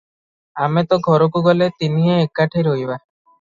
ଆମେ 0.67 0.83
ତ 0.93 0.97
ଘରକୁ 1.07 1.41
ଗଲେ 1.49 1.67
ତିନିହେଁ 1.83 2.17
ଏକାଠି 2.25 2.67
ରହିବା। 2.71 2.99